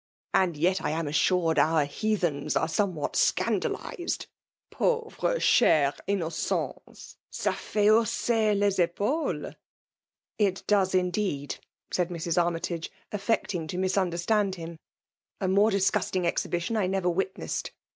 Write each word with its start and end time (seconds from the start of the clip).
"And 0.33 0.57
yet 0.57 0.81
I 0.81 0.89
am 0.89 1.07
assured 1.07 1.59
our 1.59 1.85
Heathens 1.85 2.55
are 2.55 2.67
somewhat 2.67 3.15
scandalized? 3.15 4.25
Panares 4.73 5.41
chers 5.43 5.93
m; 6.07 6.17
nocen$!— 6.21 7.15
fo 7.41 7.51
fait 7.51 7.87
hauMser 7.87 8.57
lea 8.59 8.87
^aules!"" 8.87 9.55
It 10.49 10.63
does 10.65 10.95
indeed!" 10.95 11.57
said 11.93 12.09
Mrs. 12.09 12.43
Armytage, 12.43 12.91
affecting 13.11 13.67
to 13.67 13.77
misunderstand 13.77 14.55
him." 14.55 14.79
A 15.39 15.45
morQ 15.45 15.69
disgusting 15.69 16.25
exhibition 16.25 16.75
I 16.77 16.87
never 16.87 17.07
witnessed. 17.07 17.69